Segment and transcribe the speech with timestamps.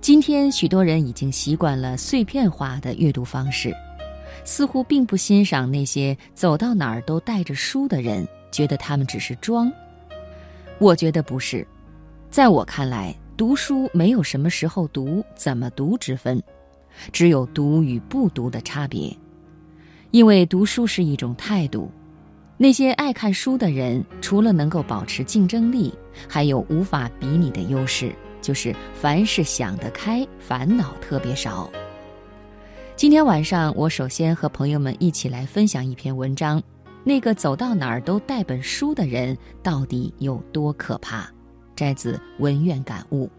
[0.00, 3.70] 今天，许多人已经习惯了碎片化的阅读方式，
[4.44, 9.70] 似乎并不欣赏那些走到哪儿都带着书的人，觉得他们只是装。
[10.78, 11.66] 我觉得不是，
[12.30, 16.42] 在我看来，读书没有什么时候读、怎么读之分，
[17.12, 19.14] 只有读与不读的差别。
[20.12, 21.90] 因为读书是一种态度。
[22.56, 25.92] 那些爱看书的人，除了能够保持竞争力，
[26.26, 31.70] 还有无法比拟的优势，就是凡事想得开，烦恼特别少。
[32.96, 36.62] 今天晚上，我首先和朋友们一起来分享一篇文章：
[37.02, 41.26] 那个走到哪儿都带本书的人到底有多可怕？
[41.74, 43.30] 摘自文苑感悟。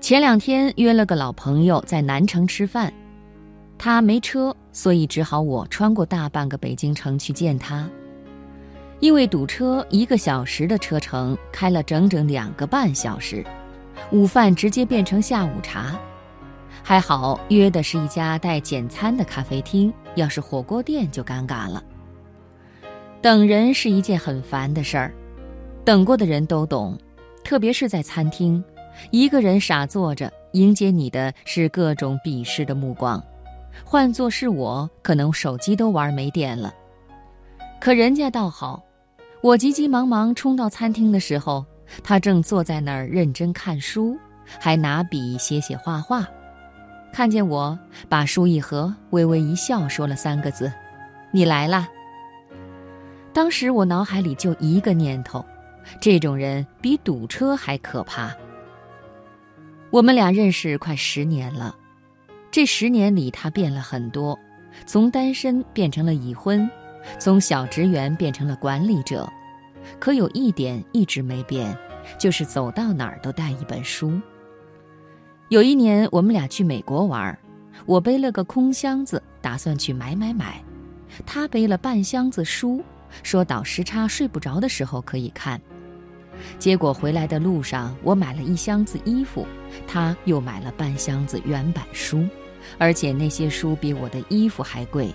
[0.00, 2.92] 前两天约了个老朋友在南城吃饭。
[3.76, 7.88] 他没车，所以只好我穿过大半个北京城去见他。
[9.00, 13.44] 因为堵车，一个小时的车程开了整整两个半小时，
[14.10, 15.98] 午饭直接变成下午茶。
[16.82, 21.82] 还好约的是一家带简餐的咖啡厅，要是火锅店就尴尬了。
[23.20, 25.12] 等人是一件很烦的事儿，
[25.84, 26.98] 等过的人都懂，
[27.44, 28.62] 特别是在餐厅，
[29.10, 33.22] 一个人傻坐着，迎接你的是各种鄙视的目光。
[33.84, 36.74] 换做是我，可能手机都玩没电了。
[37.80, 38.82] 可人家倒好，
[39.48, 41.64] 我急急忙忙冲到餐厅的时候，
[42.04, 44.14] 他正坐在那儿认真看书，
[44.60, 46.28] 还拿笔写写画画。
[47.14, 47.78] 看见我，
[48.10, 50.70] 把书一合，微微一笑，说了三个字
[51.32, 51.88] ：“你来啦。”
[53.32, 55.42] 当时我脑海里就一个念头：
[55.98, 58.30] 这种人比堵车还可怕。
[59.88, 61.74] 我们俩认识快十年了。
[62.50, 64.38] 这十年里，他变了很多，
[64.84, 66.70] 从单身变成了已婚，
[67.18, 69.26] 从小职员变成了管理者。
[69.98, 71.76] 可有一点一直没变，
[72.18, 74.20] 就是走到哪儿都带一本书。
[75.48, 77.36] 有一年，我们俩去美国玩，
[77.86, 80.62] 我背了个空箱子，打算去买买买，
[81.24, 82.82] 他背了半箱子书，
[83.22, 85.60] 说倒时差睡不着的时候可以看。
[86.58, 89.46] 结果回来的路上，我买了一箱子衣服，
[89.86, 92.24] 他又买了半箱子原版书，
[92.78, 95.12] 而且那些书比我的衣服还贵。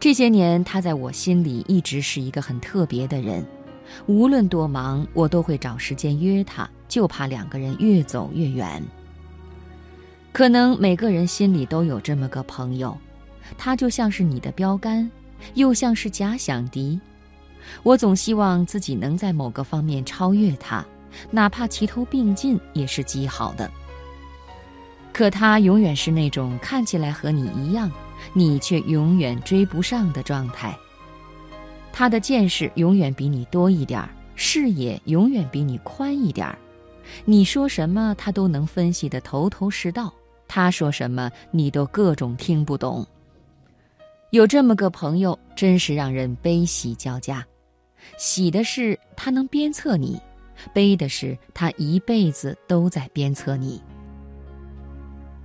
[0.00, 3.44] 这些年，他在我心里一直是一个很特别的人，
[4.06, 8.80] 无论多忙，我都会找时间约他，就怕两个人越走越远。
[10.30, 12.96] 可能每个人心里都有这么个朋友，
[13.56, 15.10] 他就像是你的标杆，
[15.54, 17.00] 又像是假想敌。
[17.82, 20.86] 我总希望自己能在某个方面超越他，
[21.32, 23.68] 哪怕齐头并进也是极好的。
[25.12, 27.90] 可他永远是那种看起来和你一样，
[28.32, 30.76] 你却永远追不上的状态。
[31.92, 36.58] 他的见识永远比你多一点儿，视野永远比你宽一点儿。
[37.24, 40.12] 你说什么，他都能分析得头头是道；
[40.46, 43.04] 他说什么，你都各种听不懂。
[44.30, 47.44] 有这么个朋友，真是让人悲喜交加。
[48.18, 50.20] 喜的是他能鞭策你，
[50.72, 53.82] 悲的是他一辈子都在鞭策你。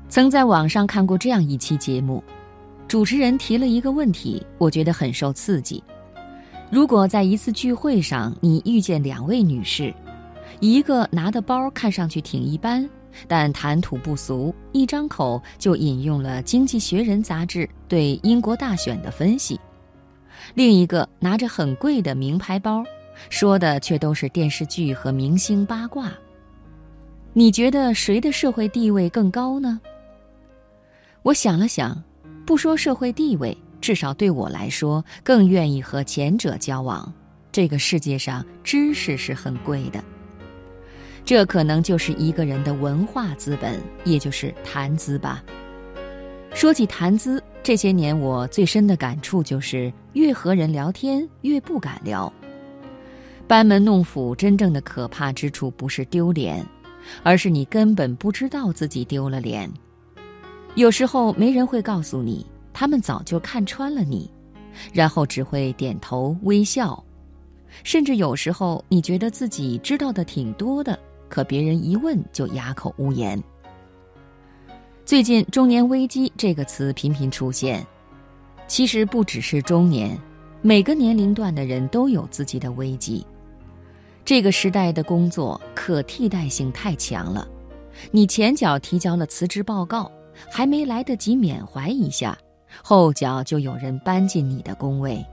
[0.09, 2.23] 曾在网上看过这样一期节目，
[2.87, 5.83] 主持人提了一个问题，我觉得很受刺激。
[6.69, 9.93] 如果在一次聚会上，你遇见两位女士，
[10.59, 12.87] 一个拿的包看上去挺一般，
[13.27, 19.59] 但谈吐不俗，一张口就引用了《经济学人》杂志对英国大选的分析。
[20.53, 22.83] 另一个拿着很贵的名牌包，
[23.29, 26.11] 说的却都是电视剧和明星八卦。
[27.33, 29.79] 你觉得谁的社会地位更高呢？
[31.23, 32.03] 我想了想，
[32.45, 37.11] 不说社会地位，至少对我来说，更愿意和前者交往。
[37.51, 40.03] 这个世界上，知识是很贵的，
[41.23, 45.43] 这可能就是一个人的文化资本，也就是谈资吧。
[46.53, 47.41] 说起谈资。
[47.63, 52.31] 这些年，我最深的感触就是，越和人聊天，越不敢聊。
[53.47, 56.65] 班门弄斧，真正的可怕之处不是丢脸，
[57.23, 59.71] 而是你根本不知道自己丢了脸。
[60.75, 64.29] 有时候没人会告诉你，他们早就看穿了你，
[64.91, 67.01] 然后只会点头微笑。
[67.83, 70.97] 甚至有时候，你觉得自己知道的挺多的，
[71.29, 73.41] 可别人一问就哑口无言。
[75.05, 77.85] 最近“中年危机”这个词频频出现，
[78.67, 80.17] 其实不只是中年，
[80.61, 83.23] 每个年龄段的人都有自己的危机。
[84.25, 87.47] 这个时代的工作可替代性太强了，
[88.11, 90.11] 你前脚提交了辞职报告，
[90.51, 92.37] 还没来得及缅怀一下，
[92.83, 95.23] 后脚就有人搬进你的工位。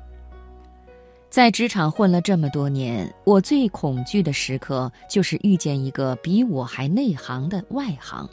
[1.28, 8.28] 在职场混了这么多年，我最恐惧的时刻就是遇见一个比我还内行的外行。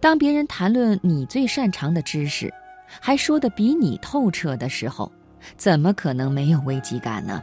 [0.00, 2.52] 当别人谈论你最擅长的知识，
[3.00, 5.12] 还说得比你透彻的时候，
[5.56, 7.42] 怎么可能没有危机感呢？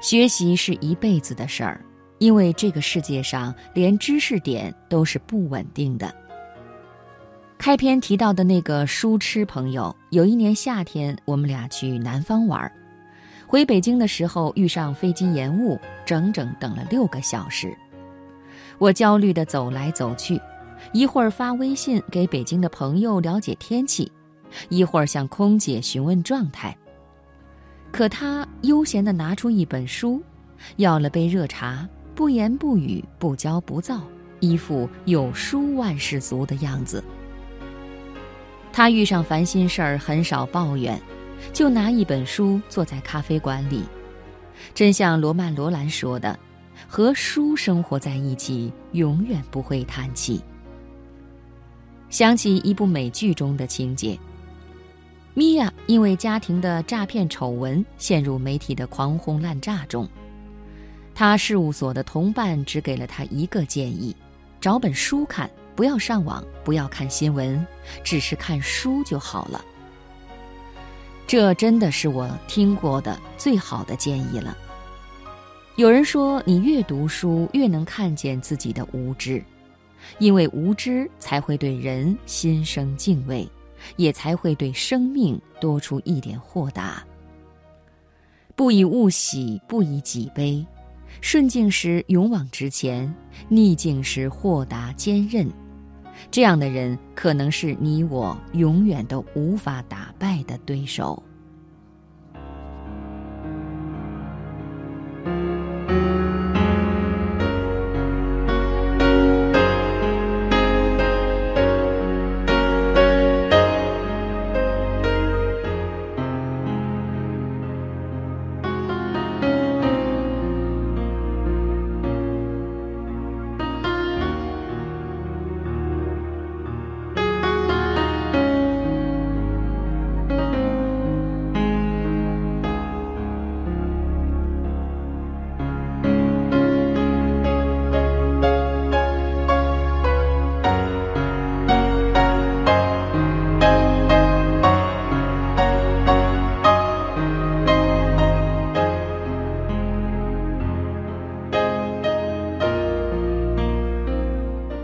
[0.00, 1.84] 学习是一辈子的事儿，
[2.18, 6.14] 因为这个世界上连知识点都是不稳定的。
[7.60, 12.72] 开篇提到的那个书痴朋友，有一年夏天，我们俩去南方玩。
[13.46, 17.76] 回北京的时候遇上飞机延误，整整等了六个小时。
[18.78, 20.40] 我焦虑地走来走去，
[20.94, 24.10] 一会儿发微信给北京的朋友了解天气，
[24.70, 26.74] 一会儿向空姐询问状态。
[27.92, 30.22] 可他悠闲地拿出一本书，
[30.76, 34.00] 要了杯热茶，不言不语，不骄不躁，
[34.40, 37.04] 一副有书万事足的样子。
[38.72, 41.00] 他遇上烦心事儿很少抱怨。
[41.54, 43.82] 就拿一本书坐在咖啡馆里，
[44.74, 46.38] 真像罗曼·罗兰说的
[46.86, 50.38] ：“和书生活在一起，永远不会叹气。”
[52.10, 54.18] 想起一部美剧中的情节，
[55.32, 60.06] 米娅因为家庭的诈骗丑闻陷入媒体的狂轰滥炸中，
[61.14, 64.14] 她事务所的同伴只给了她一个建议：
[64.60, 65.50] 找本书看，
[65.80, 67.66] 不要上网，不要看新闻，
[68.04, 69.64] 只是看书就好了。
[71.26, 74.54] 这真的是我听过的最好的建议了。
[75.76, 79.42] 有人说，你越读书，越能看见自己的无知，
[80.18, 83.48] 因为无知才会对人心生敬畏，
[83.96, 87.02] 也才会对生命多出一点豁达。
[88.54, 90.62] 不以物喜，不以己悲，
[91.22, 93.10] 顺境时勇往直前，
[93.48, 95.50] 逆境时豁达坚韧。
[96.30, 101.22] 这样的人，可能是你我永远都无法打败的对手。